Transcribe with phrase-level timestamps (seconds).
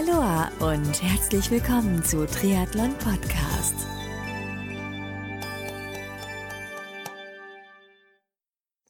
[0.00, 3.74] Aloha und herzlich willkommen zu Triathlon Podcast.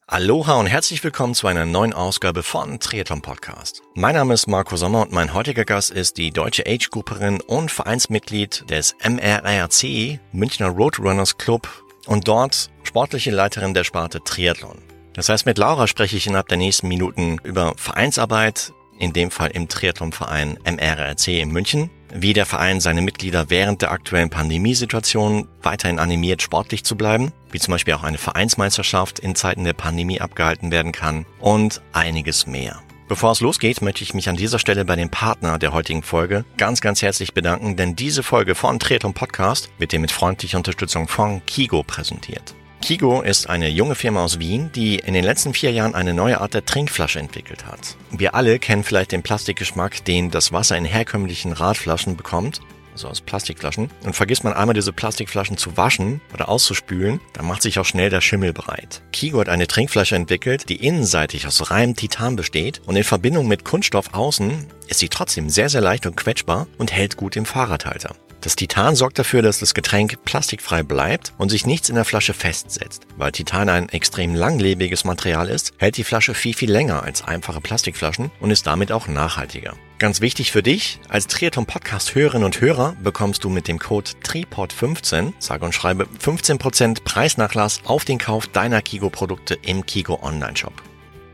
[0.07, 3.81] Aloha und herzlich willkommen zu einer neuen Ausgabe von Triathlon Podcast.
[3.93, 8.69] Mein Name ist Marco Sommer und mein heutiger Gast ist die deutsche Age-Grupperin und Vereinsmitglied
[8.69, 11.67] des MRRC, Münchner Roadrunners Club
[12.05, 14.77] und dort sportliche Leiterin der Sparte Triathlon.
[15.13, 19.49] Das heißt, mit Laura spreche ich innerhalb der nächsten Minuten über Vereinsarbeit, in dem Fall
[19.49, 25.97] im Triathlonverein MRRC in München, wie der Verein seine Mitglieder während der aktuellen Pandemiesituation weiterhin
[25.97, 30.71] animiert, sportlich zu bleiben, wie zum Beispiel auch eine Vereinsmeisterschaft in Zeiten der Pandemie abgehalten
[30.71, 32.81] werden kann und einiges mehr.
[33.07, 36.45] Bevor es losgeht, möchte ich mich an dieser Stelle bei dem Partner der heutigen Folge
[36.57, 41.07] ganz, ganz herzlich bedanken, denn diese Folge von Triathlon Podcast wird dir mit freundlicher Unterstützung
[41.07, 42.55] von Kigo präsentiert.
[42.81, 46.41] Kigo ist eine junge Firma aus Wien, die in den letzten vier Jahren eine neue
[46.41, 47.95] Art der Trinkflasche entwickelt hat.
[48.09, 52.59] Wir alle kennen vielleicht den Plastikgeschmack, den das Wasser in herkömmlichen Radflaschen bekommt,
[52.91, 53.89] also aus Plastikflaschen.
[54.03, 58.09] Und vergisst man einmal diese Plastikflaschen zu waschen oder auszuspülen, dann macht sich auch schnell
[58.09, 59.03] der Schimmel bereit.
[59.11, 63.63] Kigo hat eine Trinkflasche entwickelt, die innenseitig aus reinem Titan besteht und in Verbindung mit
[63.63, 68.15] Kunststoff außen ist sie trotzdem sehr, sehr leicht und quetschbar und hält gut im Fahrradhalter.
[68.41, 72.33] Das Titan sorgt dafür, dass das Getränk plastikfrei bleibt und sich nichts in der Flasche
[72.33, 73.05] festsetzt.
[73.15, 77.61] Weil Titan ein extrem langlebiges Material ist, hält die Flasche viel, viel länger als einfache
[77.61, 79.75] Plastikflaschen und ist damit auch nachhaltiger.
[79.99, 84.09] Ganz wichtig für dich, als Triathlon Podcast Hörerinnen und Hörer bekommst du mit dem Code
[84.23, 90.57] TRIPOD15, sage und schreibe 15% Preisnachlass auf den Kauf deiner Kigo Produkte im Kigo Online
[90.57, 90.73] Shop.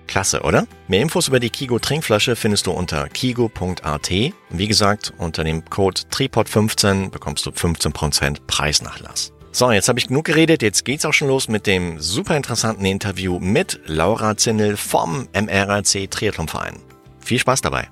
[0.08, 0.66] Klasse, oder?
[0.88, 4.10] Mehr Infos über die Kigo Trinkflasche findest du unter kigo.at.
[4.10, 9.34] Wie gesagt, unter dem Code TRIPOD15 bekommst du 15% Preisnachlass.
[9.52, 12.86] So, jetzt habe ich genug geredet, jetzt geht's auch schon los mit dem super interessanten
[12.86, 16.80] Interview mit Laura Zinnel vom MRAC Triathlonverein.
[17.20, 17.90] Viel Spaß dabei!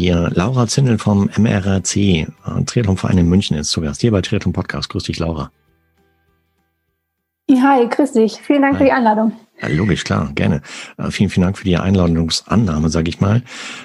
[0.00, 2.26] Die Laura Zindel vom MRRC, äh,
[2.64, 4.88] Triathlonverein in München, ist zu Gast hier bei Triathlon Podcast.
[4.88, 5.52] Grüß dich, Laura.
[7.50, 8.40] Hi, grüß dich.
[8.40, 8.78] Vielen Dank Hi.
[8.78, 9.38] für die Einladung.
[9.60, 10.62] Ja, logisch, klar, gerne.
[10.96, 13.42] Äh, vielen, vielen Dank für die Einladungsannahme, sage ich mal,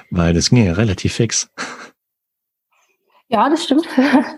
[0.10, 1.50] weil das ging ja relativ fix.
[3.28, 3.86] Ja, das stimmt.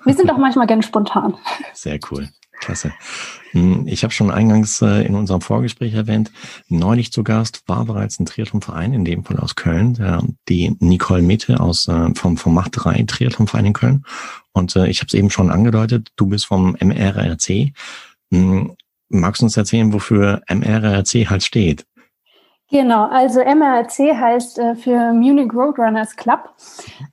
[0.04, 1.36] Wir sind auch manchmal gerne spontan.
[1.74, 2.28] Sehr cool.
[2.60, 2.94] Klasse.
[3.52, 6.32] Hm, ich habe schon eingangs äh, in unserem Vorgespräch erwähnt,
[6.68, 11.60] neulich zu Gast war bereits ein Triathlonverein, in dem Fall aus Köln, die Nicole Mete
[11.60, 14.06] aus, äh, vom, vom Macht 3 Triathlonverein in Köln.
[14.52, 17.74] Und äh, ich habe es eben schon angedeutet, du bist vom MRRC.
[18.32, 18.76] Hm,
[19.10, 21.86] magst du uns erzählen, wofür MRRC halt steht?
[22.70, 26.54] Genau, also MRC heißt äh, für Munich Roadrunners Club.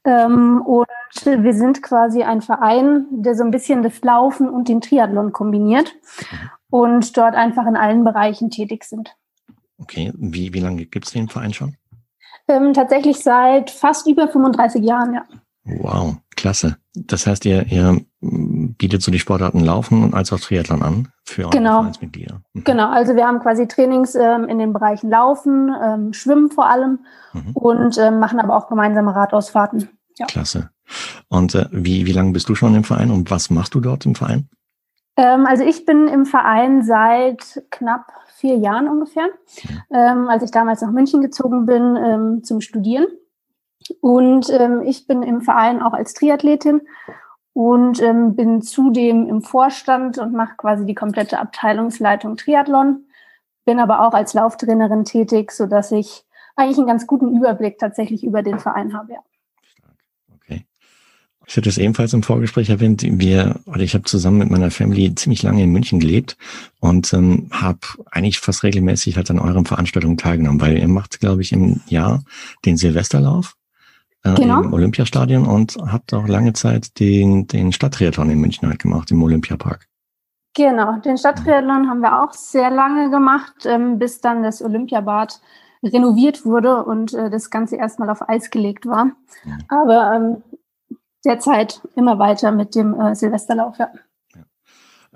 [0.05, 0.87] Ähm, und
[1.25, 5.95] wir sind quasi ein Verein, der so ein bisschen das Laufen und den Triathlon kombiniert
[6.71, 9.15] und dort einfach in allen Bereichen tätig sind.
[9.79, 11.77] Okay, wie, wie lange gibt es den Verein schon?
[12.49, 15.25] Ähm, tatsächlich seit fast über 35 Jahren, ja.
[15.65, 16.77] Wow, klasse.
[16.95, 21.81] Das heißt, ihr, ihr bietet so die Sportarten Laufen als auch Triathlon an für genau.
[21.81, 22.43] Vereinsmitglieder.
[22.53, 22.65] Mhm.
[22.65, 27.01] Genau, also wir haben quasi Trainings ähm, in den Bereichen Laufen, ähm, Schwimmen vor allem
[27.33, 27.53] mhm.
[27.55, 29.89] und ähm, machen aber auch gemeinsame Radausfahrten.
[30.19, 30.27] Ja.
[30.27, 30.71] Klasse.
[31.29, 34.05] Und äh, wie, wie lange bist du schon im Verein und was machst du dort
[34.05, 34.49] im Verein?
[35.17, 39.29] Ähm, also ich bin im Verein seit knapp vier Jahren ungefähr,
[39.91, 40.29] mhm.
[40.29, 43.07] als ich damals nach München gezogen bin ähm, zum Studieren.
[44.01, 46.83] Und ähm, ich bin im Verein auch als Triathletin
[47.53, 53.05] und ähm, bin zudem im Vorstand und mache quasi die komplette Abteilungsleitung Triathlon.
[53.65, 56.25] Bin aber auch als Lauftrainerin tätig, so dass ich
[56.57, 59.13] eigentlich einen ganz guten Überblick tatsächlich über den Verein habe.
[59.13, 59.19] Ja.
[60.35, 60.67] Okay.
[61.47, 63.03] Ich hatte es ebenfalls im Vorgespräch erwähnt.
[63.05, 66.37] Wir oder ich habe zusammen mit meiner Family ziemlich lange in München gelebt
[66.81, 71.43] und ähm, habe eigentlich fast regelmäßig halt an euren Veranstaltungen teilgenommen, weil ihr macht, glaube
[71.43, 72.25] ich, im Jahr
[72.65, 73.57] den Silvesterlauf
[74.25, 74.63] äh, genau.
[74.63, 79.23] im Olympiastadion und habt auch lange Zeit den, den Stadttriathlon in München halt gemacht, im
[79.23, 79.87] Olympiapark.
[80.57, 85.41] Genau, den Stadttriathlon haben wir auch sehr lange gemacht, ähm, bis dann das Olympiabad
[85.83, 89.11] renoviert wurde und äh, das Ganze erstmal auf Eis gelegt war.
[89.69, 90.43] Aber ähm,
[91.25, 93.91] derzeit immer weiter mit dem äh, Silvesterlauf, ja.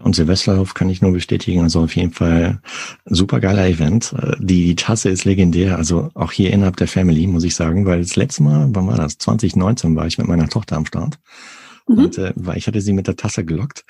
[0.03, 1.63] Und Silvesterlauf kann ich nur bestätigen.
[1.63, 2.61] Also auf jeden Fall
[3.05, 4.15] super geiler Event.
[4.39, 5.77] Die, die Tasse ist legendär.
[5.77, 8.97] Also auch hier innerhalb der Family, muss ich sagen, weil das letzte Mal, wann war
[8.97, 9.19] das?
[9.19, 11.19] 2019 war ich mit meiner Tochter am Start.
[11.89, 11.99] Mhm.
[11.99, 13.85] Und, äh, weil ich hatte sie mit der Tasse gelockt.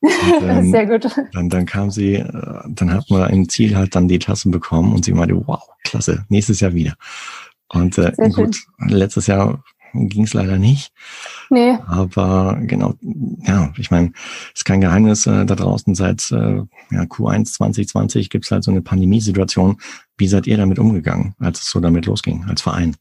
[0.00, 0.12] Und,
[0.42, 1.08] ähm, Sehr gut.
[1.32, 4.92] Dann, dann kam sie, äh, dann hat man im Ziel halt dann die Tassen bekommen
[4.92, 6.94] und sie meinte, wow, klasse, nächstes Jahr wieder.
[7.68, 8.88] Und äh, gut, schön.
[8.88, 10.92] letztes Jahr ging es leider nicht.
[11.50, 11.78] Nee.
[11.86, 14.12] Aber genau, ja, ich meine,
[14.54, 18.70] ist kein Geheimnis äh, da draußen seit äh, ja, Q1 2020 gibt es halt so
[18.70, 19.78] eine Pandemiesituation.
[20.16, 22.96] Wie seid ihr damit umgegangen, als es so damit losging, als Verein?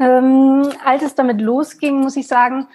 [0.00, 2.66] Ähm, als es damit losging, muss ich sagen,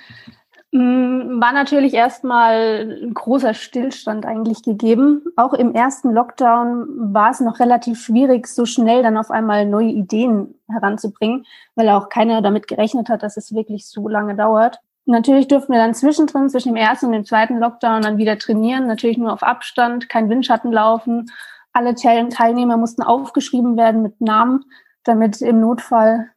[0.80, 5.24] war natürlich erstmal ein großer Stillstand eigentlich gegeben.
[5.38, 9.90] Auch im ersten Lockdown war es noch relativ schwierig, so schnell dann auf einmal neue
[9.90, 11.46] Ideen heranzubringen,
[11.76, 14.80] weil auch keiner damit gerechnet hat, dass es wirklich so lange dauert.
[15.06, 18.88] Natürlich durften wir dann zwischendrin, zwischen dem ersten und dem zweiten Lockdown dann wieder trainieren,
[18.88, 21.32] natürlich nur auf Abstand, kein Windschatten laufen.
[21.72, 24.66] Alle Teilnehmer mussten aufgeschrieben werden mit Namen,
[25.04, 26.32] damit im Notfall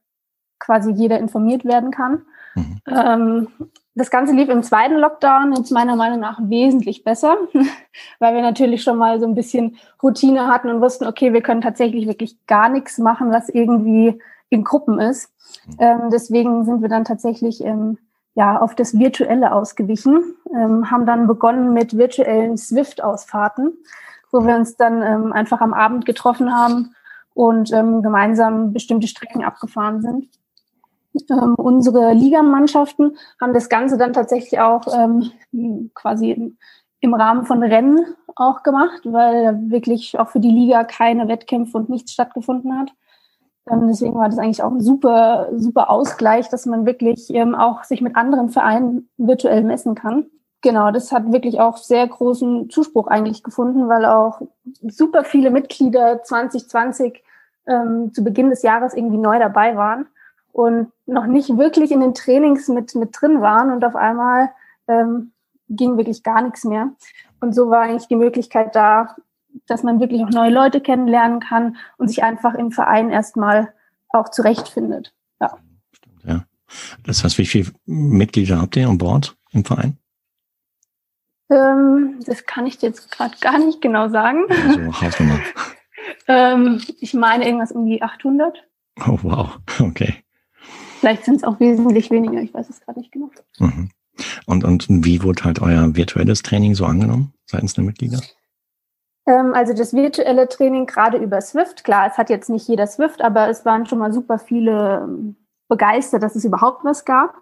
[0.61, 2.23] quasi jeder informiert werden kann.
[2.55, 2.81] Mhm.
[2.87, 3.49] Ähm,
[3.99, 7.37] das Ganze lief im zweiten Lockdown jetzt meiner Meinung nach wesentlich besser,
[8.21, 11.61] weil wir natürlich schon mal so ein bisschen Routine hatten und wussten, okay, wir können
[11.61, 15.33] tatsächlich wirklich gar nichts machen, was irgendwie in Gruppen ist.
[15.67, 15.77] Mhm.
[15.81, 17.99] Ähm, deswegen sind wir dann tatsächlich ähm,
[18.35, 23.73] ja auf das Virtuelle ausgewichen, ähm, haben dann begonnen mit virtuellen Swift-Ausfahrten,
[24.31, 26.95] wo wir uns dann ähm, einfach am Abend getroffen haben
[27.35, 30.29] und ähm, gemeinsam bestimmte Strecken abgefahren sind.
[31.31, 36.55] Ähm, unsere Ligamannschaften haben das Ganze dann tatsächlich auch ähm, quasi
[37.01, 41.89] im Rahmen von Rennen auch gemacht, weil wirklich auch für die Liga keine Wettkämpfe und
[41.89, 42.91] nichts stattgefunden hat.
[43.71, 47.85] Ähm, deswegen war das eigentlich auch ein super, super Ausgleich, dass man wirklich ähm, auch
[47.85, 50.27] sich mit anderen Vereinen virtuell messen kann.
[50.61, 54.41] Genau, das hat wirklich auch sehr großen Zuspruch eigentlich gefunden, weil auch
[54.83, 57.23] super viele Mitglieder 2020
[57.67, 60.07] ähm, zu Beginn des Jahres irgendwie neu dabei waren
[60.53, 64.51] und noch nicht wirklich in den Trainings mit, mit drin waren und auf einmal
[64.89, 65.33] ähm,
[65.69, 66.91] ging wirklich gar nichts mehr.
[67.41, 69.17] Und so war eigentlich die Möglichkeit da,
[69.67, 73.73] dass man wirklich auch neue Leute kennenlernen kann und sich einfach im Verein erstmal
[74.09, 75.15] auch zurechtfindet.
[75.41, 75.59] Ja.
[75.93, 76.45] Stimmt, ja.
[77.05, 79.99] Das heißt, wie viele Mitglieder habt ihr an Bord im Verein?
[81.51, 84.45] Ähm, das kann ich dir jetzt gerade gar nicht genau sagen.
[84.51, 85.41] Also Hausnummer.
[86.29, 88.65] ähm, ich meine irgendwas um die 800.
[89.07, 89.59] Oh, wow.
[89.81, 90.25] Okay.
[91.01, 93.31] Vielleicht sind es auch wesentlich weniger, ich weiß es gerade nicht genau.
[93.59, 93.91] Mhm.
[94.47, 98.21] Und, und wie wurde halt euer virtuelles Training so angenommen seitens der Mitglieder?
[99.27, 103.23] Ähm, also das virtuelle Training gerade über Swift, klar, es hat jetzt nicht jeder Swift,
[103.23, 105.37] aber es waren schon mal super viele ähm,
[105.69, 107.37] begeistert, dass es überhaupt was gab.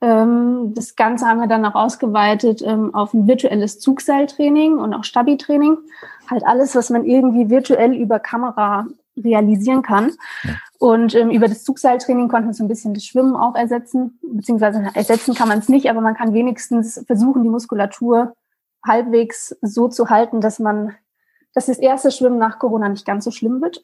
[0.00, 5.78] Ähm, das Ganze haben wir dann auch ausgeweitet auf ein virtuelles Zugseiltraining und auch Stabi-Training.
[6.28, 8.86] Halt alles, was man irgendwie virtuell über Kamera
[9.16, 10.12] realisieren kann.
[10.42, 10.50] Ja.
[10.84, 14.86] Und ähm, über das Zugseiltraining konnten wir so ein bisschen das Schwimmen auch ersetzen, beziehungsweise
[14.92, 18.34] ersetzen kann man es nicht, aber man kann wenigstens versuchen, die Muskulatur
[18.86, 20.94] halbwegs so zu halten, dass man,
[21.54, 23.80] dass das erste Schwimmen nach Corona nicht ganz so schlimm wird.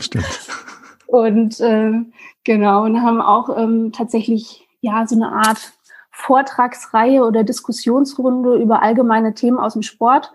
[0.00, 0.26] Stimmt.
[1.06, 2.12] und ähm,
[2.42, 5.72] genau, und haben auch ähm, tatsächlich ja so eine Art
[6.10, 10.32] Vortragsreihe oder Diskussionsrunde über allgemeine Themen aus dem Sport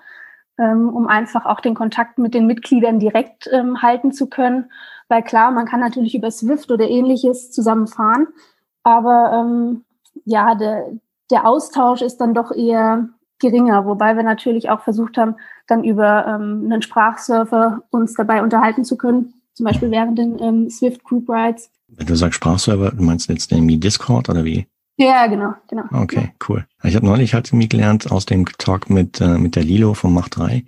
[0.57, 4.71] ähm, um einfach auch den Kontakt mit den Mitgliedern direkt ähm, halten zu können.
[5.07, 8.27] Weil klar, man kann natürlich über Swift oder ähnliches zusammenfahren,
[8.83, 9.83] aber ähm,
[10.25, 10.91] ja, der,
[11.31, 13.09] der Austausch ist dann doch eher
[13.39, 15.35] geringer, wobei wir natürlich auch versucht haben,
[15.67, 20.69] dann über ähm, einen Sprachserver uns dabei unterhalten zu können, zum Beispiel während den ähm,
[20.69, 21.69] Swift Group Rides.
[21.87, 24.67] Wenn du sagst Sprachserver, du meinst jetzt irgendwie Discord oder wie?
[24.97, 25.83] Ja, genau, genau.
[25.91, 26.65] Okay, cool.
[26.83, 30.13] Ich habe neulich halt irgendwie gelernt aus dem Talk mit, äh, mit der Lilo von
[30.13, 30.63] Macht 3.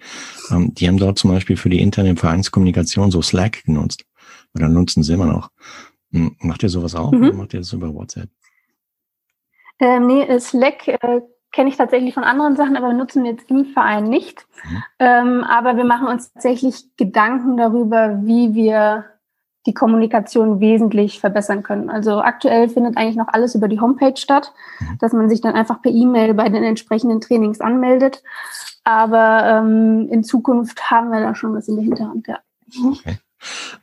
[0.51, 4.03] Ähm, die haben dort zum Beispiel für die interne Vereinskommunikation so Slack genutzt.
[4.58, 5.52] Oder nutzen sie immer noch.
[6.12, 7.12] Macht ihr sowas auch?
[7.12, 7.24] Mhm.
[7.24, 8.30] Oder macht ihr das über WhatsApp?
[9.80, 11.22] Ähm, nee, Slack äh,
[11.52, 14.46] kenne ich tatsächlich von anderen Sachen, aber nutzen wir jetzt im Verein nicht.
[14.64, 14.84] Mhm.
[15.00, 19.06] Ähm, aber wir machen uns tatsächlich Gedanken darüber, wie wir
[19.66, 21.90] die Kommunikation wesentlich verbessern können.
[21.90, 24.98] Also aktuell findet eigentlich noch alles über die Homepage statt, mhm.
[25.00, 28.24] dass man sich dann einfach per E-Mail bei den entsprechenden Trainings anmeldet.
[28.86, 32.40] Aber ähm, in Zukunft haben wir da schon was in der Hinterhand, ja.
[32.86, 33.18] Okay.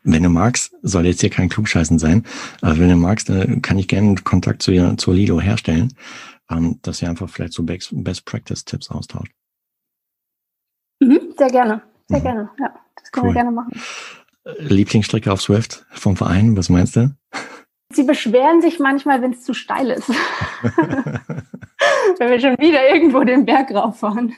[0.03, 2.25] Wenn du magst, soll jetzt hier kein Klugscheißen sein,
[2.61, 3.31] aber wenn du magst,
[3.63, 5.95] kann ich gerne Kontakt zu ihr, zur Lido herstellen,
[6.51, 9.33] ähm, dass ihr einfach vielleicht so Best Practice Tipps austauscht.
[11.01, 12.23] Mhm, sehr gerne, sehr mhm.
[12.23, 12.75] gerne, ja.
[12.97, 13.35] Das können cool.
[13.35, 13.81] wir gerne machen.
[14.59, 16.57] Lieblingsstrecke auf Swift vom Verein?
[16.57, 17.15] Was meinst du?
[17.93, 20.09] Sie beschweren sich manchmal, wenn es zu steil ist.
[22.19, 24.35] wenn wir schon wieder irgendwo den Berg rauffahren.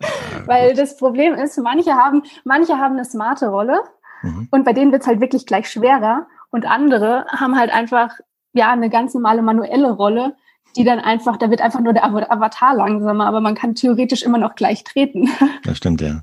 [0.00, 0.08] Ja,
[0.46, 3.80] Weil das Problem ist, manche haben, manche haben eine smarte Rolle
[4.24, 4.48] mhm.
[4.50, 8.18] und bei denen wird es halt wirklich gleich schwerer und andere haben halt einfach
[8.52, 10.36] ja eine ganz normale manuelle Rolle,
[10.76, 14.38] die dann einfach, da wird einfach nur der Avatar langsamer, aber man kann theoretisch immer
[14.38, 15.28] noch gleich treten.
[15.64, 16.22] Das stimmt, ja.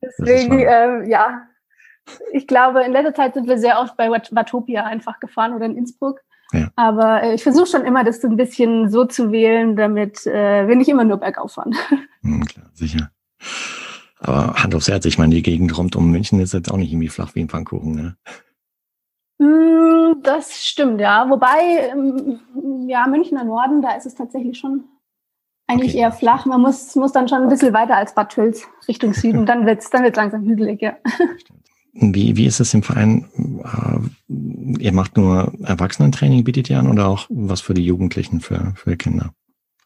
[0.00, 1.42] Deswegen, äh, ja,
[2.32, 5.76] ich glaube, in letzter Zeit sind wir sehr oft bei Watopia einfach gefahren oder in
[5.76, 6.20] Innsbruck.
[6.52, 6.68] Ja.
[6.76, 10.66] Aber äh, ich versuche schon immer, das so ein bisschen so zu wählen, damit äh,
[10.66, 11.74] wir nicht immer nur bergauf fahren.
[12.24, 13.10] Hm, klar, sicher.
[14.22, 16.92] Aber Hand aufs Herz, ich meine, die Gegend rund um München ist jetzt auch nicht
[16.92, 18.16] irgendwie flach wie ein Pfannkuchen, ne?
[19.38, 21.28] Mm, das stimmt, ja.
[21.28, 24.84] Wobei, ähm, ja, Münchner Norden, da ist es tatsächlich schon
[25.66, 26.02] eigentlich okay.
[26.02, 26.46] eher flach.
[26.46, 29.44] Man muss, muss dann schon ein bisschen weiter als Bad Tölz Richtung Süden.
[29.44, 30.96] Dann wird's, dann wird's langsam hügelig, ja.
[31.94, 33.26] Wie, wie ist es im Verein?
[33.64, 38.72] Äh, ihr macht nur Erwachsenentraining, bietet ihr an oder auch was für die Jugendlichen, für,
[38.76, 39.34] für Kinder?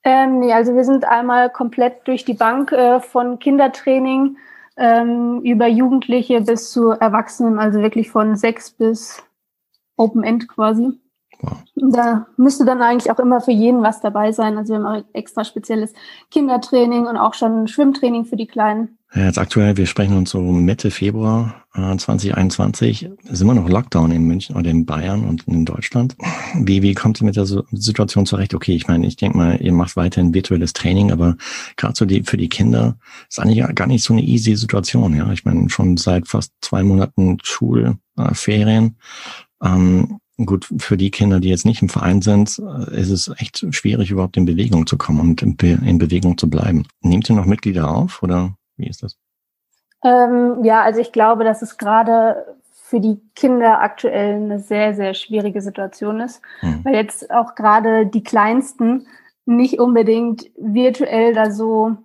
[0.06, 4.36] Ähm, nee, also wir sind einmal komplett durch die Bank äh, von Kindertraining
[4.76, 9.20] ähm, über Jugendliche bis zu Erwachsenen, also wirklich von sechs bis
[9.96, 11.00] Open End quasi.
[11.40, 11.58] Wow.
[11.74, 14.56] Da müsste dann eigentlich auch immer für jeden was dabei sein.
[14.56, 15.92] Also wir haben auch extra spezielles
[16.30, 18.95] Kindertraining und auch schon Schwimmtraining für die Kleinen.
[19.14, 24.24] Jetzt aktuell, wir sprechen uns so Mitte Februar äh, 2021, ist immer noch Lockdown in
[24.24, 26.16] München oder in Bayern und in Deutschland.
[26.54, 28.52] Wie, wie kommt ihr mit der Situation zurecht?
[28.52, 31.36] Okay, ich meine, ich denke mal, ihr macht weiterhin virtuelles Training, aber
[31.76, 32.98] gerade so die, für die Kinder
[33.28, 35.14] ist eigentlich gar nicht so eine easy Situation.
[35.16, 38.96] Ja, ich meine, schon seit fast zwei Monaten Schulferien.
[39.62, 43.30] Äh, ähm, Gut, für die Kinder, die jetzt nicht im Verein sind, äh, ist es
[43.38, 46.86] echt schwierig, überhaupt in Bewegung zu kommen und in, Be in Bewegung zu bleiben.
[47.00, 49.18] Nehmt ihr noch Mitglieder auf oder wie ist das?
[50.04, 55.14] Ähm, ja, also ich glaube, dass es gerade für die Kinder aktuell eine sehr, sehr
[55.14, 56.84] schwierige Situation ist, hm.
[56.84, 59.06] weil jetzt auch gerade die Kleinsten
[59.44, 61.96] nicht unbedingt virtuell da so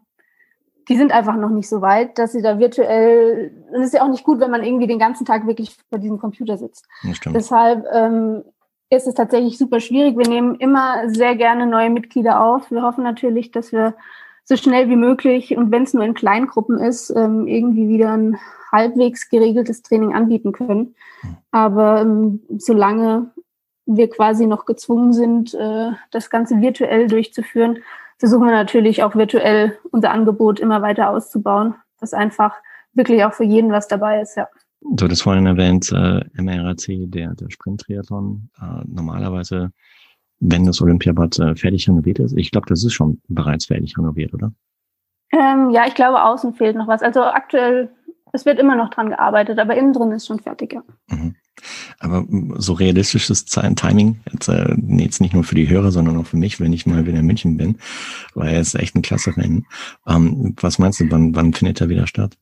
[0.90, 4.04] die sind einfach noch nicht so weit, dass sie da virtuell, und es ist ja
[4.04, 6.86] auch nicht gut, wenn man irgendwie den ganzen Tag wirklich vor diesem Computer sitzt.
[7.34, 8.44] Deshalb ähm,
[8.90, 10.18] ist es tatsächlich super schwierig.
[10.18, 12.72] Wir nehmen immer sehr gerne neue Mitglieder auf.
[12.72, 13.96] Wir hoffen natürlich, dass wir
[14.44, 18.38] so schnell wie möglich und wenn es nur in Kleingruppen ist, ähm, irgendwie wieder ein
[18.72, 20.96] halbwegs geregeltes Training anbieten können.
[21.22, 21.38] Hm.
[21.52, 23.32] Aber ähm, solange
[23.86, 27.80] wir quasi noch gezwungen sind, äh, das Ganze virtuell durchzuführen,
[28.18, 32.54] versuchen wir natürlich auch virtuell unser Angebot immer weiter auszubauen, dass einfach
[32.94, 34.48] wirklich auch für jeden was dabei ist, ja.
[34.84, 39.72] Du hattest vorhin erwähnt, äh, MRAC, der, der Sprint-Triathlon, äh, normalerweise,
[40.42, 44.34] wenn das Olympiabad äh, fertig renoviert ist, ich glaube, das ist schon bereits fertig renoviert,
[44.34, 44.52] oder?
[45.32, 47.02] Ähm, ja, ich glaube, außen fehlt noch was.
[47.02, 47.90] Also aktuell,
[48.34, 50.84] es wird immer noch dran gearbeitet, aber innen drin ist schon fertig, ja.
[51.10, 51.36] Mhm.
[52.00, 52.26] Aber
[52.58, 56.60] so realistisches Timing, jetzt, äh, jetzt nicht nur für die Hörer, sondern auch für mich,
[56.60, 57.78] wenn ich mal wieder in München bin,
[58.34, 59.68] weil es echt ein klasse Rennen.
[60.08, 62.36] Ähm, was meinst du, wann, wann findet er wieder statt?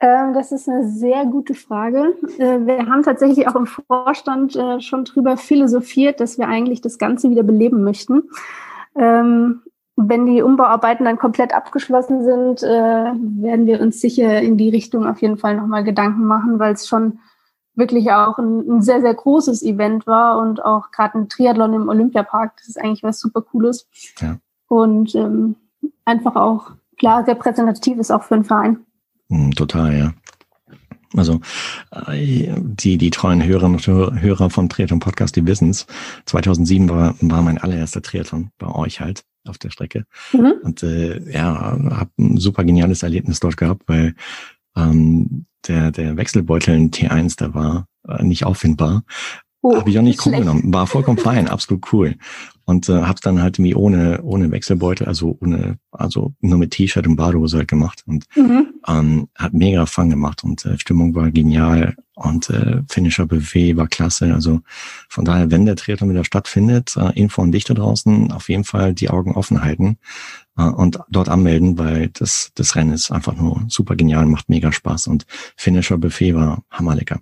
[0.00, 2.14] Ähm, das ist eine sehr gute Frage.
[2.38, 6.98] Äh, wir haben tatsächlich auch im Vorstand äh, schon drüber philosophiert, dass wir eigentlich das
[6.98, 8.30] Ganze wieder beleben möchten.
[8.96, 9.60] Ähm,
[9.96, 15.06] wenn die Umbauarbeiten dann komplett abgeschlossen sind, äh, werden wir uns sicher in die Richtung
[15.06, 17.18] auf jeden Fall nochmal Gedanken machen, weil es schon
[17.74, 21.88] wirklich auch ein, ein, sehr, sehr großes Event war und auch gerade ein Triathlon im
[21.88, 23.86] Olympiapark, das ist eigentlich was super Cooles.
[24.20, 24.38] Ja.
[24.68, 25.56] Und ähm,
[26.04, 28.86] einfach auch, klar, repräsentativ ist auch für einen Verein.
[29.30, 30.14] Mm, total, ja.
[31.16, 31.40] Also
[31.90, 33.86] äh, die, die treuen Hörerinnen und
[34.20, 35.86] Hörer vom Triathlon Podcast, die wissen es.
[36.26, 40.04] 2007 war, war mein allererster Triathlon bei euch halt auf der Strecke.
[40.32, 40.52] Mhm.
[40.62, 44.14] Und äh, ja, habe ein super geniales Erlebnis dort gehabt, weil
[44.76, 49.02] ähm, der, der Wechselbeutel in T1, der war äh, nicht auffindbar.
[49.62, 50.72] Oh, habe ich auch nicht krumm genommen.
[50.72, 52.16] War vollkommen fein, absolut cool.
[52.70, 57.04] Und äh, hab's dann halt irgendwie ohne, ohne Wechselbeutel, also ohne, also nur mit T-Shirt
[57.04, 58.04] und Badehose halt gemacht.
[58.06, 58.68] Und mhm.
[58.86, 63.88] ähm, hat mega Fun gemacht und äh, Stimmung war genial und äh, Finisher Buffet war
[63.88, 64.32] klasse.
[64.32, 64.60] Also
[65.08, 68.62] von daher, wenn der Triathlon wieder stattfindet, äh, Info und dich da draußen, auf jeden
[68.62, 69.98] Fall die Augen offen halten
[70.56, 74.70] äh, und dort anmelden, weil das, das Rennen ist einfach nur super genial, macht mega
[74.70, 77.18] Spaß und Finisher Buffet war hammerlecker.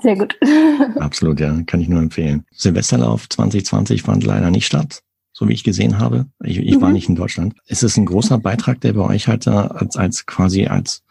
[0.00, 0.38] Sehr gut.
[0.96, 2.44] Absolut, ja, kann ich nur empfehlen.
[2.52, 6.26] Silvesterlauf 2020 fand leider nicht statt, so wie ich gesehen habe.
[6.42, 6.80] Ich, ich mhm.
[6.80, 7.54] war nicht in Deutschland.
[7.66, 11.02] Ist es ein großer Beitrag, der bei euch halt als, als quasi als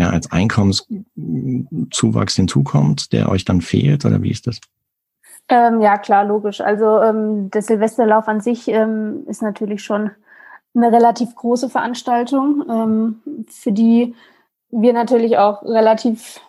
[0.00, 4.60] ja, als Einkommenszuwachs hinzukommt, der euch dann fehlt, oder wie ist das?
[5.48, 6.62] Ähm, ja, klar, logisch.
[6.62, 10.12] Also ähm, der Silvesterlauf an sich ähm, ist natürlich schon
[10.74, 14.14] eine relativ große Veranstaltung, ähm, für die
[14.70, 16.40] wir natürlich auch relativ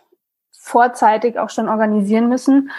[0.61, 2.69] vorzeitig auch schon organisieren müssen.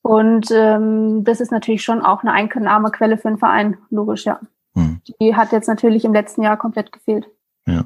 [0.00, 4.40] Und ähm, das ist natürlich schon auch eine Einnahmequelle für einen Verein, logisch, ja.
[4.74, 5.00] Hm.
[5.20, 7.28] Die hat jetzt natürlich im letzten Jahr komplett gefehlt.
[7.66, 7.84] Ja.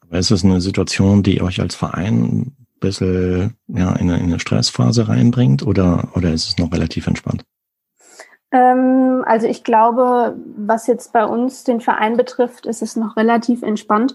[0.00, 4.26] Aber ist es eine Situation, die euch als Verein ein bisschen ja, in, eine, in
[4.26, 7.44] eine Stressphase reinbringt oder, oder ist es noch relativ entspannt?
[8.52, 13.62] Ähm, also ich glaube, was jetzt bei uns den Verein betrifft, ist es noch relativ
[13.62, 14.14] entspannt.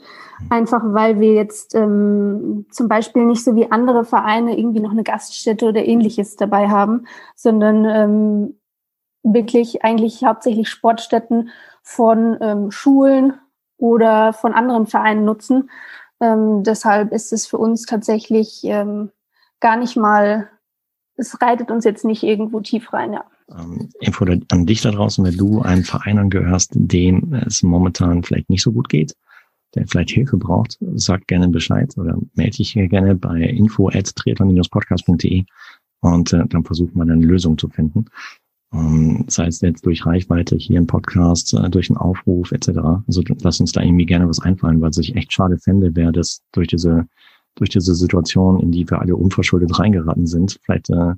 [0.50, 5.04] Einfach weil wir jetzt ähm, zum Beispiel nicht so wie andere Vereine irgendwie noch eine
[5.04, 7.06] Gaststätte oder ähnliches dabei haben,
[7.36, 8.60] sondern ähm,
[9.24, 11.50] wirklich eigentlich hauptsächlich Sportstätten
[11.84, 13.34] von ähm, Schulen
[13.78, 15.70] oder von anderen Vereinen nutzen.
[16.20, 19.12] Ähm, deshalb ist es für uns tatsächlich ähm,
[19.60, 20.50] gar nicht mal,
[21.16, 23.26] es reitet uns jetzt nicht irgendwo tief rein, ja.
[23.50, 28.50] Ähm, Info an dich da draußen, wenn du einem Verein angehörst, dem es momentan vielleicht
[28.50, 29.16] nicht so gut geht,
[29.76, 35.46] der vielleicht Hilfe braucht, sag gerne Bescheid oder melde dich gerne bei info at triathlon-podcast.de
[36.02, 38.06] und äh, dann versuchen wir eine Lösung zu finden.
[38.74, 42.70] Ähm, sei es jetzt durch Reichweite hier im Podcast, äh, durch einen Aufruf etc.
[43.08, 46.42] Also lass uns da irgendwie gerne was einfallen, weil ich echt schade fände, wäre das
[46.52, 47.08] durch diese
[47.56, 51.16] durch diese Situation, in die wir alle unverschuldet reingeraten sind, vielleicht äh,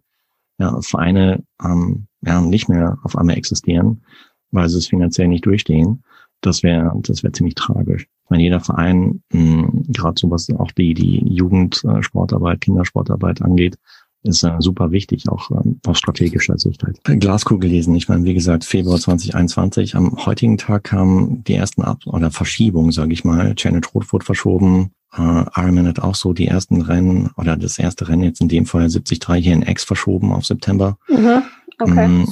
[0.59, 4.03] ja, Vereine ähm, ja, nicht mehr auf einmal existieren,
[4.51, 6.03] weil sie es finanziell nicht durchstehen.
[6.43, 8.07] Das wäre das wäre ziemlich tragisch.
[8.29, 13.77] Wenn jeder Verein, gerade so was auch die, die Jugendsportarbeit, Kindersportarbeit angeht,
[14.23, 16.99] ist äh, super wichtig, auch ähm, aus strategischer Sicht halt.
[17.03, 17.93] Glaskugel lesen.
[17.95, 19.95] Ich meine, wie gesagt, Februar 2021.
[19.95, 23.53] Am heutigen Tag kamen die ersten Ab- oder Verschiebungen, sage ich mal.
[23.55, 24.91] Channel Rot wurde verschoben.
[25.15, 28.65] Äh, Ironman hat auch so die ersten Rennen oder das erste Rennen jetzt in dem
[28.65, 30.97] Fall 73 hier in X verschoben auf September.
[31.09, 31.43] Mhm,
[31.79, 32.07] okay.
[32.07, 32.27] Mm,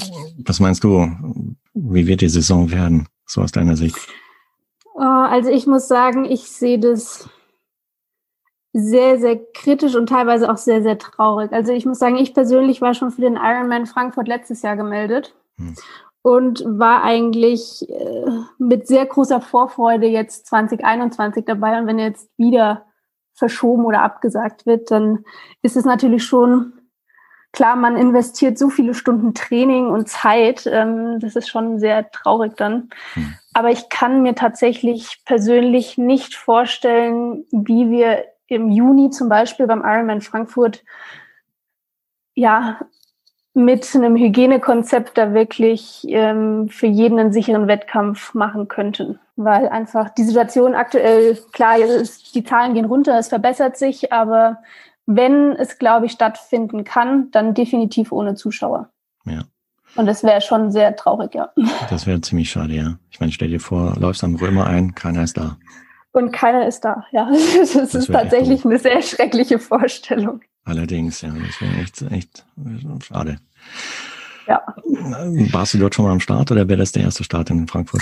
[0.46, 1.08] was meinst du?
[1.74, 3.98] Wie wird die Saison werden, so aus deiner Sicht?
[4.98, 7.30] Äh, also ich muss sagen, ich sehe das
[8.74, 11.52] sehr, sehr kritisch und teilweise auch sehr, sehr traurig.
[11.52, 15.36] Also ich muss sagen, ich persönlich war schon für den Ironman Frankfurt letztes Jahr gemeldet
[15.58, 15.76] hm.
[16.22, 18.26] und war eigentlich äh,
[18.60, 21.80] mit sehr großer Vorfreude jetzt 2021 dabei.
[21.80, 22.86] Und wenn er jetzt wieder
[23.34, 25.26] verschoben oder abgesagt wird, dann
[25.62, 26.81] ist es natürlich schon
[27.52, 30.68] klar, man investiert so viele Stunden Training und Zeit.
[30.68, 32.90] Ähm, das ist schon sehr traurig dann.
[33.14, 33.34] Hm.
[33.54, 39.82] Aber ich kann mir tatsächlich persönlich nicht vorstellen, wie wir im Juni zum Beispiel beim
[39.84, 40.84] Ironman Frankfurt
[42.34, 42.80] ja
[43.54, 49.20] mit einem Hygienekonzept da wirklich ähm, für jeden einen sicheren Wettkampf machen könnten.
[49.36, 51.76] Weil einfach die Situation aktuell, klar,
[52.34, 54.60] die Zahlen gehen runter, es verbessert sich, aber
[55.16, 58.90] wenn es, glaube ich, stattfinden kann, dann definitiv ohne Zuschauer.
[59.26, 59.44] Ja.
[59.96, 61.50] Und das wäre schon sehr traurig, ja.
[61.90, 62.98] Das wäre ziemlich schade, ja.
[63.10, 65.58] Ich meine, stell dir vor, läufst am Römer ein, keiner ist da
[66.14, 67.06] und keiner ist da.
[67.12, 70.42] Ja, das, das ist tatsächlich eine sehr schreckliche Vorstellung.
[70.64, 72.46] Allerdings, ja, das wäre echt, echt
[73.04, 73.38] schade.
[74.48, 74.62] Ja.
[75.52, 78.02] Warst du dort schon mal am Start oder wäre das der erste Start in Frankfurt?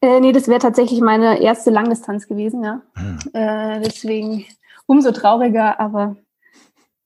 [0.00, 2.80] Äh, nee, das wäre tatsächlich meine erste Langdistanz gewesen, ja.
[2.94, 3.76] Ah.
[3.76, 4.44] Äh, deswegen
[4.86, 6.16] umso trauriger, aber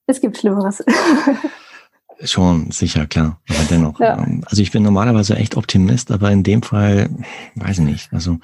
[0.08, 0.82] es gibt Schlimmeres.
[2.24, 3.40] Schon, sicher, klar.
[3.48, 4.00] Aber dennoch.
[4.00, 4.18] Ja.
[4.18, 7.10] Ähm, also ich bin normalerweise echt Optimist, aber in dem Fall,
[7.54, 8.12] weiß ich nicht.
[8.12, 8.40] Also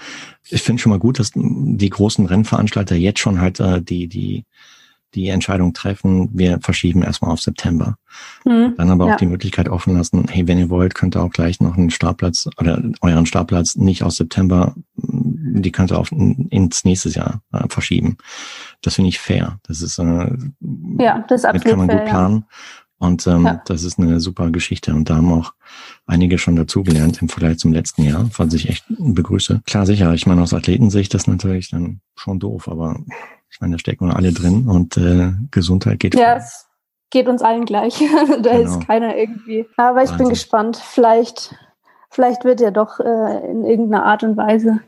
[0.48, 4.44] ich finde schon mal gut, dass die großen Rennveranstalter jetzt schon halt äh, die, die,
[5.14, 7.96] die Entscheidung treffen, wir verschieben erstmal auf September.
[8.44, 8.74] Mhm.
[8.76, 9.16] Dann aber auch ja.
[9.16, 12.48] die Möglichkeit offen lassen, hey, wenn ihr wollt, könnt ihr auch gleich noch einen Startplatz
[12.58, 18.16] oder euren Startplatz nicht aus September, die könnt ihr auf, ins nächste Jahr äh, verschieben.
[18.82, 19.58] Das finde ich fair.
[19.66, 20.28] Das ist, äh,
[20.98, 22.36] ja, das ist absolut kann man fair, gut planen.
[22.36, 22.56] Ja.
[22.98, 23.62] Und ähm, ja.
[23.66, 24.94] das ist eine super Geschichte.
[24.94, 25.52] Und da haben auch
[26.06, 29.62] einige schon dazugelernt im Vergleich zum letzten Jahr, was ich echt begrüße.
[29.66, 30.12] Klar, sicher.
[30.14, 32.96] Ich meine, aus Athletensicht das natürlich dann schon doof, aber
[33.54, 36.66] ich meine, da stecken wir alle drin und äh, Gesundheit geht Ja, es
[37.10, 37.98] geht uns allen gleich.
[38.42, 38.58] da genau.
[38.64, 39.66] ist keiner irgendwie.
[39.76, 40.26] Aber ich Wahnsinn.
[40.26, 40.76] bin gespannt.
[40.76, 41.54] Vielleicht,
[42.10, 44.80] vielleicht wird ja doch äh, in irgendeiner Art und Weise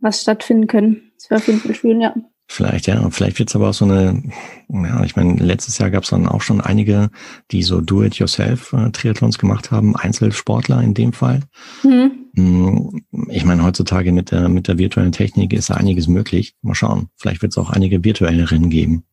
[0.00, 1.12] was stattfinden können.
[1.16, 2.14] Das wäre auf jeden Fall schön, ja.
[2.52, 3.08] Vielleicht, ja.
[3.10, 4.24] Vielleicht wird's aber auch so eine,
[4.68, 7.10] ja, ich meine, letztes Jahr gab's dann auch schon einige,
[7.52, 11.42] die so Do-it-yourself-Triathlons gemacht haben, Einzelsportler in dem Fall.
[11.84, 13.04] Mhm.
[13.28, 16.56] Ich meine, heutzutage mit der, mit der virtuellen Technik ist da einiges möglich.
[16.60, 17.06] Mal schauen.
[17.14, 19.04] Vielleicht wird's auch einige virtuelle Rennen geben.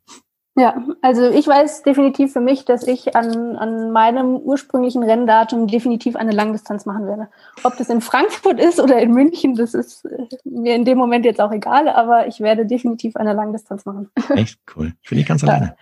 [0.59, 6.15] Ja, also ich weiß definitiv für mich, dass ich an, an meinem ursprünglichen Renndatum definitiv
[6.15, 7.29] eine Langdistanz machen werde.
[7.63, 11.25] Ob das in Frankfurt ist oder in München, das ist äh, mir in dem Moment
[11.25, 14.09] jetzt auch egal, aber ich werde definitiv eine Langdistanz machen.
[14.29, 14.93] Echt cool.
[15.03, 15.75] Finde ich ganz alleine.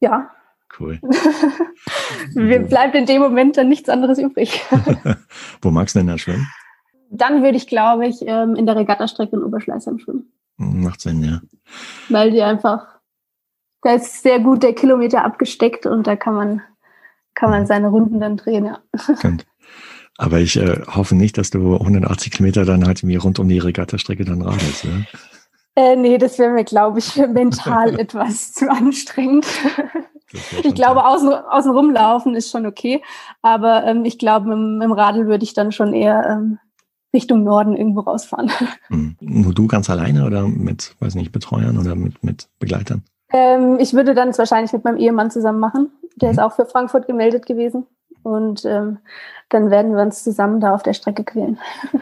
[0.00, 0.28] Ja.
[0.78, 1.00] Cool.
[2.34, 4.60] Mir bleibt in dem Moment dann nichts anderes übrig.
[5.62, 6.46] Wo magst du denn da schwimmen?
[7.08, 10.30] Dann würde ich, glaube ich, ähm, in der Regattastrecke in Oberschleißheim schwimmen.
[10.58, 11.40] Macht Sinn, ja.
[12.10, 12.95] Weil die einfach
[13.86, 16.62] da ist sehr gut der Kilometer abgesteckt und da kann man,
[17.34, 18.80] kann man seine Runden dann drehen, ja.
[19.16, 19.46] Stimmt.
[20.18, 23.60] Aber ich äh, hoffe nicht, dass du 180 Kilometer dann halt mir rund um die
[23.60, 25.06] Regattastrecke dann radelst, ne?
[25.76, 29.46] Äh, nee, das wäre mir, glaube ich, mental etwas zu anstrengend.
[30.64, 33.02] ich glaube, außen, außen rumlaufen ist schon okay.
[33.42, 36.58] Aber ähm, ich glaube, im, im Radl würde ich dann schon eher ähm,
[37.14, 38.50] Richtung Norden irgendwo rausfahren.
[38.88, 39.16] Hm.
[39.20, 43.04] Nur du ganz alleine oder mit, weiß nicht, Betreuern oder mit, mit Begleitern?
[43.32, 45.90] Ähm, ich würde dann es wahrscheinlich mit meinem Ehemann zusammen machen.
[46.16, 47.86] Der ist auch für Frankfurt gemeldet gewesen.
[48.22, 48.98] Und ähm,
[49.48, 51.58] dann werden wir uns zusammen da auf der Strecke quälen.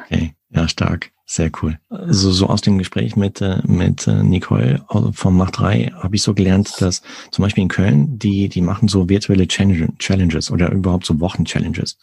[0.06, 1.10] Okay, ja, stark.
[1.26, 1.78] Sehr cool.
[1.88, 6.22] So, so aus dem Gespräch mit, äh, mit äh, Nicole vom Mach 3 habe ich
[6.22, 11.06] so gelernt, dass zum Beispiel in Köln, die, die machen so virtuelle Challenges oder überhaupt
[11.06, 11.98] so Wochen-Challenges.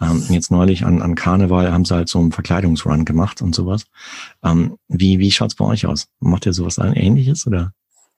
[0.00, 3.84] Ähm, jetzt neulich an, an Karneval haben sie halt so einen Verkleidungsrun gemacht und sowas.
[4.44, 6.08] Ähm, wie, wie schaut's bei euch aus?
[6.20, 7.72] Macht ihr sowas ähnliches oder?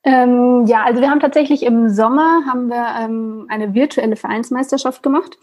[0.05, 5.38] Ähm, ja, also wir haben tatsächlich im Sommer haben wir ähm, eine virtuelle Vereinsmeisterschaft gemacht.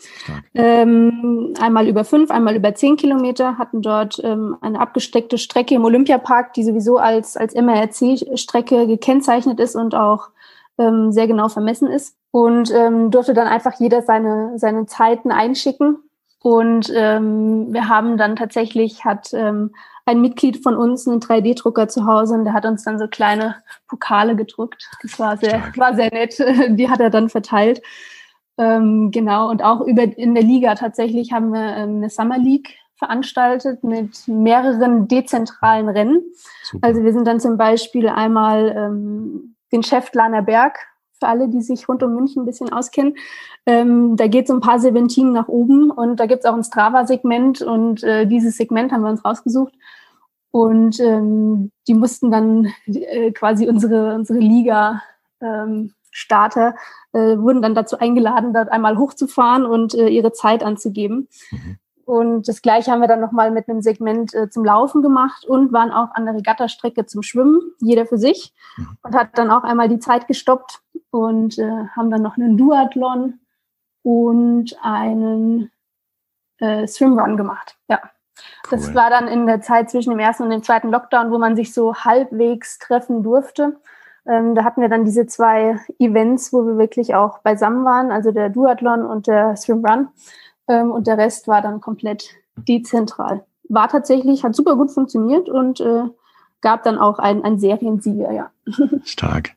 [0.54, 5.86] Ähm, einmal über fünf, einmal über zehn Kilometer, hatten dort ähm, eine abgesteckte Strecke im
[5.86, 10.30] Olympiapark, die sowieso als, als MRC-Strecke gekennzeichnet ist und auch
[10.78, 12.18] ähm, sehr genau vermessen ist.
[12.32, 16.00] Und ähm, durfte dann einfach jeder seine, seine Zeiten einschicken.
[16.42, 19.72] Und ähm, wir haben dann tatsächlich, hat ähm,
[20.06, 23.58] ein Mitglied von uns einen 3D-Drucker zu Hause und der hat uns dann so kleine
[23.88, 24.90] Pokale gedruckt.
[25.04, 26.38] Das war sehr, war sehr nett.
[26.70, 27.82] Die hat er dann verteilt.
[28.58, 29.50] Ähm, genau.
[29.50, 34.28] Und auch über in der Liga tatsächlich haben wir ähm, eine Summer League veranstaltet mit
[34.28, 36.22] mehreren dezentralen Rennen.
[36.64, 36.88] Super.
[36.88, 40.80] Also wir sind dann zum Beispiel einmal ähm, den Schäftlaner Berg
[41.20, 43.16] für alle, die sich rund um München ein bisschen auskennen.
[43.66, 46.64] Ähm, da geht so ein paar Serpentinen nach oben und da gibt es auch ein
[46.64, 49.74] Strava-Segment und äh, dieses Segment haben wir uns rausgesucht.
[50.52, 56.76] Und ähm, die mussten dann äh, quasi unsere, unsere Liga-Starter
[57.14, 61.28] ähm, äh, wurden dann dazu eingeladen, dort einmal hochzufahren und äh, ihre Zeit anzugeben.
[61.52, 61.78] Mhm.
[62.10, 65.72] Und das gleiche haben wir dann nochmal mit einem Segment äh, zum Laufen gemacht und
[65.72, 68.52] waren auch an der Regattastrecke zum Schwimmen, jeder für sich.
[68.78, 68.98] Mhm.
[69.04, 73.40] Und hat dann auch einmal die Zeit gestoppt und äh, haben dann noch einen Duathlon
[74.04, 75.72] und einen
[76.60, 77.78] äh, Swimrun gemacht.
[77.88, 78.00] Ja.
[78.66, 78.80] Cool.
[78.80, 81.56] Das war dann in der Zeit zwischen dem ersten und dem zweiten Lockdown, wo man
[81.56, 83.80] sich so halbwegs treffen durfte.
[84.26, 88.32] Ähm, da hatten wir dann diese zwei Events, wo wir wirklich auch beisammen waren, also
[88.32, 90.10] der Duathlon und der Swimrun.
[90.68, 93.46] Ähm, und der Rest war dann komplett dezentral.
[93.68, 96.04] War tatsächlich, hat super gut funktioniert und äh,
[96.62, 98.52] gab dann auch einen, einen Seriensieger, ja.
[99.04, 99.56] Stark.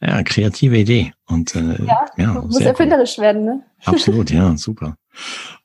[0.00, 1.12] Ja, kreative Idee.
[1.26, 3.24] Und äh, ja, ja muss erfinderisch cool.
[3.24, 3.62] werden, ne?
[3.84, 4.96] Absolut, ja, super.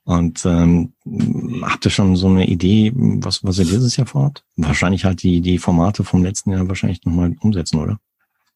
[0.04, 0.92] Und ähm,
[1.62, 4.44] habt ihr schon so eine Idee, was, was ihr dieses Jahr vorhabt?
[4.56, 7.98] Wahrscheinlich halt die, die Formate vom letzten Jahr wahrscheinlich nochmal umsetzen, oder?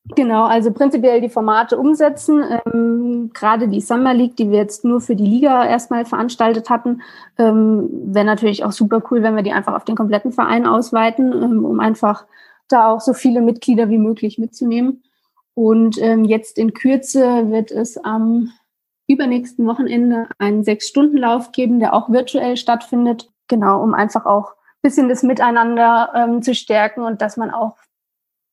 [0.04, 2.42] Genau, also prinzipiell die Formate umsetzen.
[2.66, 7.02] Ähm, gerade die Summer League, die wir jetzt nur für die Liga erstmal veranstaltet hatten,
[7.38, 11.32] ähm, wäre natürlich auch super cool, wenn wir die einfach auf den kompletten Verein ausweiten,
[11.32, 12.26] ähm, um einfach
[12.68, 15.04] da auch so viele Mitglieder wie möglich mitzunehmen.
[15.54, 18.50] Und ähm, jetzt in Kürze wird es am
[19.06, 23.30] übernächsten Wochenende einen Sechs-Stunden-Lauf geben, der auch virtuell stattfindet.
[23.46, 27.76] Genau, um einfach auch bisschen das Miteinander ähm, zu stärken und dass man auch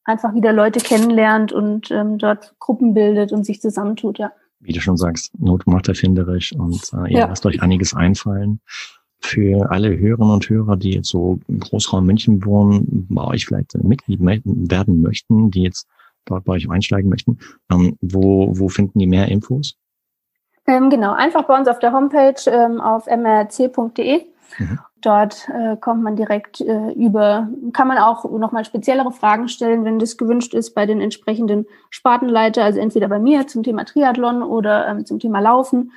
[0.10, 4.32] einfach wieder Leute kennenlernt und ähm, dort Gruppen bildet und sich zusammentut, ja.
[4.60, 7.28] Wie du schon sagst, Not macht erfinderisch und äh, ihr ja.
[7.28, 8.60] lasst euch einiges einfallen.
[9.22, 13.76] Für alle Hörerinnen und Hörer, die jetzt so im Großraum München wohnen, bei euch vielleicht
[13.84, 15.88] Mitglied werden möchten, die jetzt
[16.26, 17.38] dort bei euch einsteigen möchten,
[17.72, 19.76] ähm, wo, wo finden die mehr Infos?
[20.67, 24.24] Ähm, genau, einfach bei uns auf der Homepage ähm, auf mrc.de.
[24.58, 24.80] Mhm.
[25.02, 30.00] Dort äh, kommt man direkt äh, über, kann man auch nochmal speziellere Fragen stellen, wenn
[30.00, 34.88] das gewünscht ist, bei den entsprechenden Spartenleiter, also entweder bei mir zum Thema Triathlon oder
[34.88, 35.92] ähm, zum Thema Laufen.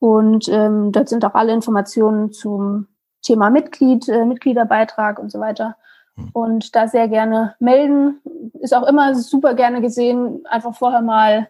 [0.00, 2.88] Und ähm, dort sind auch alle Informationen zum
[3.22, 5.76] Thema Mitglied, äh, Mitgliederbeitrag und so weiter.
[6.16, 6.30] Hm.
[6.32, 8.20] Und da sehr gerne melden.
[8.60, 11.48] Ist auch immer super gerne gesehen, einfach vorher mal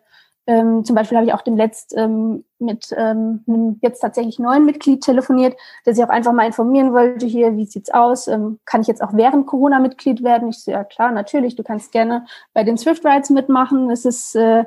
[0.51, 4.65] ähm, zum Beispiel habe ich auch dem letzt ähm, mit ähm, einem jetzt tatsächlich neuen
[4.65, 8.27] Mitglied telefoniert, der sich auch einfach mal informieren wollte, hier, wie sieht's aus?
[8.27, 10.49] Ähm, kann ich jetzt auch während Corona Mitglied werden?
[10.49, 13.91] Ich so, ja klar, natürlich, du kannst gerne bei den Swift Rides mitmachen.
[13.93, 14.65] Es ist äh,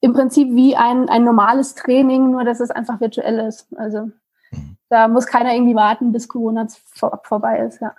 [0.00, 3.66] im Prinzip wie ein, ein normales Training, nur dass es einfach virtuell ist.
[3.78, 4.10] Also
[4.50, 4.76] mhm.
[4.90, 7.94] da muss keiner irgendwie warten, bis Corona vor, vorbei ist, ja.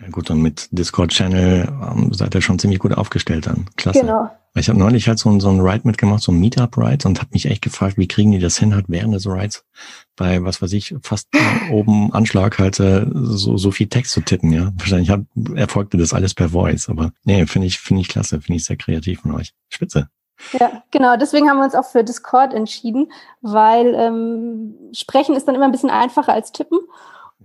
[0.00, 3.66] Ja, gut, und mit Discord-Channel ähm, seid ihr schon ziemlich gut aufgestellt dann.
[3.76, 4.00] Klasse.
[4.00, 4.30] Genau.
[4.54, 7.46] Ich habe neulich halt so, so ein Ride mitgemacht, so ein Meetup-Ride und habe mich
[7.46, 9.64] echt gefragt, wie kriegen die das hin, halt während des Rides
[10.16, 11.28] bei, was weiß ich, fast
[11.70, 14.72] oben Anschlag halt äh, so, so viel Text zu tippen, ja.
[14.76, 15.20] Wahrscheinlich hat,
[15.54, 18.76] erfolgte das alles per Voice, aber nee, finde ich, finde ich klasse, finde ich sehr
[18.76, 19.52] kreativ von euch.
[19.68, 20.08] Spitze.
[20.52, 21.16] Ja, genau.
[21.16, 25.72] Deswegen haben wir uns auch für Discord entschieden, weil ähm, Sprechen ist dann immer ein
[25.72, 26.78] bisschen einfacher als Tippen.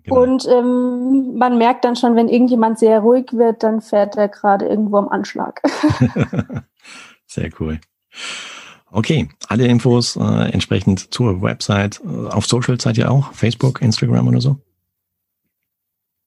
[0.06, 0.22] Genau.
[0.22, 4.68] Und ähm, man merkt dann schon, wenn irgendjemand sehr ruhig wird, dann fährt er gerade
[4.68, 5.62] irgendwo am Anschlag.
[7.26, 7.80] sehr cool.
[8.92, 12.02] Okay, alle Infos äh, entsprechend zur Website.
[12.06, 13.34] Äh, auf Social seid ihr auch?
[13.34, 14.58] Facebook, Instagram oder so?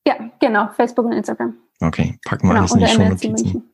[0.06, 1.54] Ja, genau, Facebook und Instagram.
[1.80, 3.67] Okay, packen wir genau, alles in die Shownotizen.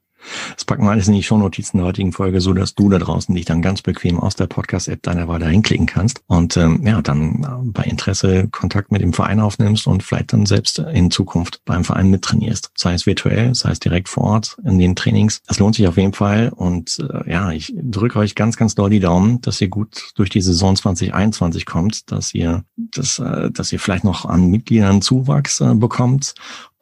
[0.54, 3.34] Das packen wir alles in die Shownotizen der heutigen Folge, so dass du da draußen
[3.34, 7.02] dich dann ganz bequem aus der Podcast-App deiner Wahl dahin klicken kannst und ähm, ja,
[7.02, 11.60] dann äh, bei Interesse Kontakt mit dem Verein aufnimmst und vielleicht dann selbst in Zukunft
[11.64, 12.70] beim Verein mittrainierst.
[12.76, 15.42] Sei es virtuell, sei es direkt vor Ort in den Trainings.
[15.46, 18.90] Das lohnt sich auf jeden Fall und äh, ja, ich drücke euch ganz, ganz doll
[18.90, 23.72] die Daumen, dass ihr gut durch die Saison 2021 kommt, dass ihr, dass, äh, dass
[23.72, 26.34] ihr vielleicht noch an Mitgliedern Zuwachs äh, bekommt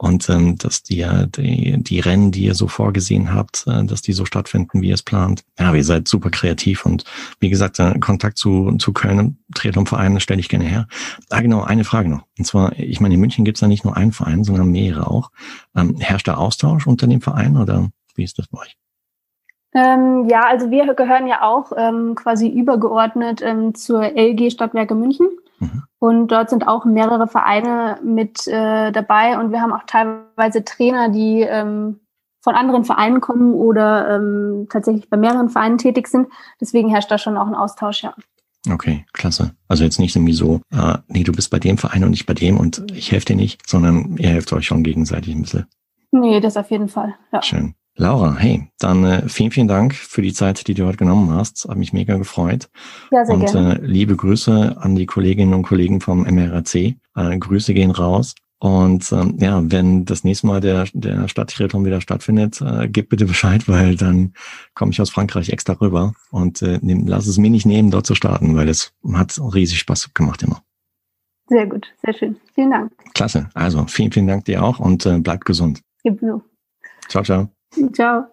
[0.03, 4.13] und ähm, dass die, die, die Rennen, die ihr so vorgesehen habt, äh, dass die
[4.13, 5.45] so stattfinden, wie ihr es plant.
[5.61, 7.05] Ja, ihr seid super kreativ und
[7.39, 10.89] wie gesagt, äh, Kontakt zu, zu Köln, Triathlon-Vereinen stelle ich gerne her.
[11.31, 12.25] Ah, genau, eine Frage noch.
[12.37, 15.09] Und zwar, ich meine, in München gibt es ja nicht nur einen Verein, sondern mehrere
[15.09, 15.31] auch.
[15.77, 18.77] Ähm, herrscht da Austausch unter dem Verein oder wie ist das bei euch?
[19.73, 25.29] Ähm, ja, also wir gehören ja auch ähm, quasi übergeordnet ähm, zur LG Stadtwerke München.
[25.63, 25.83] Mhm.
[25.99, 31.09] Und dort sind auch mehrere Vereine mit äh, dabei und wir haben auch teilweise Trainer,
[31.09, 32.01] die ähm,
[32.41, 36.27] von anderen Vereinen kommen oder ähm, tatsächlich bei mehreren Vereinen tätig sind.
[36.61, 38.15] Deswegen herrscht da schon auch ein Austausch, ja.
[38.71, 39.53] Okay, klasse.
[39.69, 42.35] Also jetzt nicht irgendwie so, äh, nee, du bist bei dem Verein und nicht bei
[42.35, 45.67] dem und ich helfe dir nicht, sondern ihr helft euch schon gegenseitig ein bisschen.
[46.13, 47.15] Nee, das auf jeden Fall.
[47.33, 47.43] Ja.
[47.43, 47.75] Schön.
[47.97, 51.67] Laura, hey, dann äh, vielen, vielen Dank für die Zeit, die du heute genommen hast.
[51.69, 52.71] Hat mich mega gefreut.
[53.11, 53.81] Ja, sehr und gerne.
[53.81, 56.75] Äh, liebe Grüße an die Kolleginnen und Kollegen vom MRAC.
[56.75, 56.97] Äh,
[57.39, 58.35] Grüße gehen raus.
[58.63, 63.27] Und ähm, ja, wenn das nächste Mal der, der Stadttriathlon wieder stattfindet, äh, gib bitte
[63.27, 64.35] Bescheid, weil dann
[64.75, 68.07] komme ich aus Frankreich extra rüber und äh, nehm, lass es mir nicht nehmen, dort
[68.07, 70.63] zu starten, weil es hat riesig Spaß gemacht immer.
[71.49, 72.37] Sehr gut, sehr schön.
[72.55, 72.93] Vielen Dank.
[73.15, 73.51] Klasse.
[73.53, 75.83] Also vielen, vielen Dank dir auch und äh, bleibt gesund.
[76.05, 76.43] Ebenso.
[77.09, 77.49] Ciao, ciao.
[77.93, 78.27] Ciao.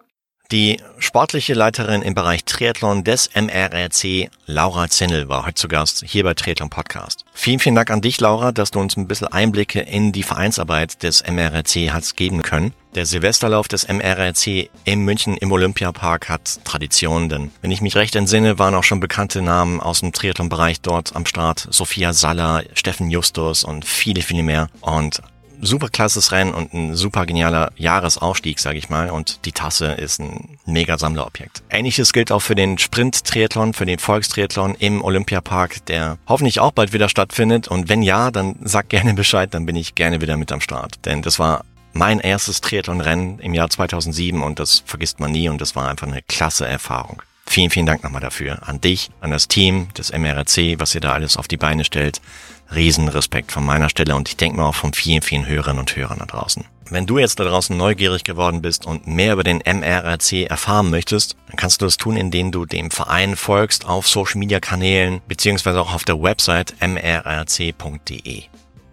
[0.52, 6.24] Die sportliche Leiterin im Bereich Triathlon des MRRC, Laura Zennel, war heute zu Gast hier
[6.24, 7.24] bei Triathlon Podcast.
[7.32, 11.04] Vielen, vielen Dank an dich, Laura, dass du uns ein bisschen Einblicke in die Vereinsarbeit
[11.04, 12.72] des MRRC hast geben können.
[12.96, 18.16] Der Silvesterlauf des MRRC im München im Olympiapark hat Tradition, denn wenn ich mich recht
[18.16, 21.68] entsinne, waren auch schon bekannte Namen aus dem Triathlon-Bereich dort am Start.
[21.70, 24.66] Sophia Saller, Steffen Justus und viele, viele mehr.
[24.80, 25.22] Und
[25.60, 29.10] super klasses Rennen und ein super genialer Jahresausstieg, sage ich mal.
[29.10, 31.62] Und die Tasse ist ein mega Sammlerobjekt.
[31.70, 36.92] Ähnliches gilt auch für den Sprint-Triathlon, für den Volkstriathlon im Olympiapark, der hoffentlich auch bald
[36.92, 37.68] wieder stattfindet.
[37.68, 41.04] Und wenn ja, dann sag gerne Bescheid, dann bin ich gerne wieder mit am Start.
[41.04, 45.60] Denn das war mein erstes Triathlon-Rennen im Jahr 2007 und das vergisst man nie und
[45.60, 47.22] das war einfach eine klasse Erfahrung.
[47.46, 48.68] Vielen, vielen Dank nochmal dafür.
[48.68, 52.20] An dich, an das Team des MRC, was ihr da alles auf die Beine stellt.
[52.74, 56.18] Riesenrespekt von meiner Stelle und ich denke mal auch von vielen, vielen Hörern und Hörern
[56.18, 56.64] da draußen.
[56.90, 61.36] Wenn du jetzt da draußen neugierig geworden bist und mehr über den MRRC erfahren möchtest,
[61.46, 65.80] dann kannst du das tun, indem du dem Verein folgst auf Social Media Kanälen beziehungsweise
[65.80, 68.42] auch auf der Website mrrc.de.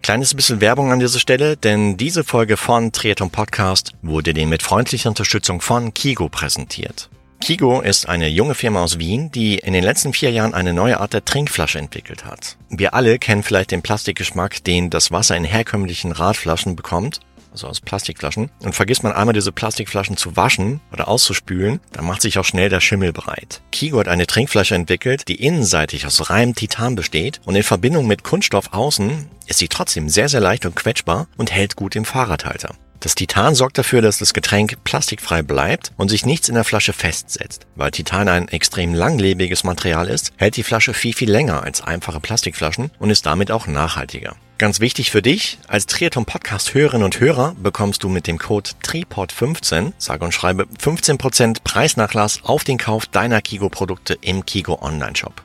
[0.02, 4.62] Kleines bisschen Werbung an dieser Stelle, denn diese Folge von Triathlon Podcast wurde dir mit
[4.62, 7.10] freundlicher Unterstützung von Kigo präsentiert.
[7.40, 11.00] Kigo ist eine junge Firma aus Wien, die in den letzten vier Jahren eine neue
[11.00, 12.56] Art der Trinkflasche entwickelt hat.
[12.68, 17.20] Wir alle kennen vielleicht den Plastikgeschmack, den das Wasser in herkömmlichen Radflaschen bekommt,
[17.52, 18.50] also aus Plastikflaschen.
[18.60, 22.68] Und vergisst man einmal diese Plastikflaschen zu waschen oder auszuspülen, dann macht sich auch schnell
[22.68, 23.62] der Schimmel bereit.
[23.72, 28.24] Kigo hat eine Trinkflasche entwickelt, die innenseitig aus reinem Titan besteht und in Verbindung mit
[28.24, 32.74] Kunststoff außen ist sie trotzdem sehr, sehr leicht und quetschbar und hält gut im Fahrradhalter.
[33.00, 36.92] Das Titan sorgt dafür, dass das Getränk plastikfrei bleibt und sich nichts in der Flasche
[36.92, 37.66] festsetzt.
[37.76, 42.18] Weil Titan ein extrem langlebiges Material ist, hält die Flasche viel, viel länger als einfache
[42.18, 44.34] Plastikflaschen und ist damit auch nachhaltiger.
[44.58, 48.70] Ganz wichtig für dich, als Triathlon Podcast Hörerinnen und Hörer bekommst du mit dem Code
[48.82, 55.14] TRIPOD15, sage und schreibe, 15% Preisnachlass auf den Kauf deiner Kigo Produkte im Kigo Online
[55.14, 55.44] Shop.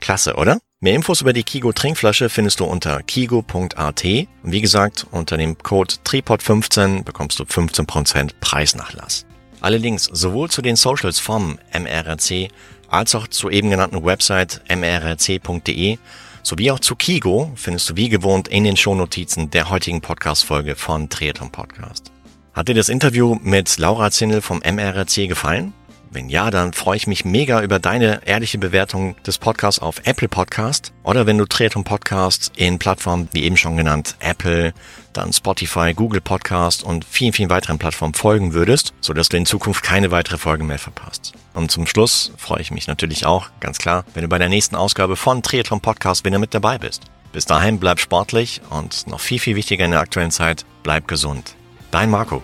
[0.00, 0.58] Klasse, oder?
[0.80, 4.04] Mehr Infos über die Kigo Trinkflasche findest du unter kigo.at.
[4.04, 9.26] Und wie gesagt, unter dem Code TRIPOD15 bekommst du 15% Preisnachlass.
[9.60, 12.52] Alle Links sowohl zu den Socials vom MRRC
[12.88, 15.98] als auch zur eben genannten Website mrrc.de
[16.44, 21.08] sowie auch zu Kigo findest du wie gewohnt in den Shownotizen der heutigen Podcast-Folge von
[21.08, 22.12] Triathlon Podcast.
[22.52, 25.74] Hat dir das Interview mit Laura Zindel vom MRRC gefallen?
[26.10, 30.28] Wenn ja, dann freue ich mich mega über deine ehrliche Bewertung des Podcasts auf Apple
[30.28, 34.72] Podcast oder wenn du Triathlon Podcast in Plattformen wie eben schon genannt Apple,
[35.12, 39.82] dann Spotify, Google Podcast und vielen, vielen weiteren Plattformen folgen würdest, sodass du in Zukunft
[39.82, 41.34] keine weitere Folge mehr verpasst.
[41.52, 44.76] Und zum Schluss freue ich mich natürlich auch, ganz klar, wenn du bei der nächsten
[44.76, 47.02] Ausgabe von Triathlon Podcast wieder mit dabei bist.
[47.32, 51.54] Bis dahin bleib sportlich und noch viel, viel wichtiger in der aktuellen Zeit, bleib gesund.
[51.90, 52.42] Dein Marco.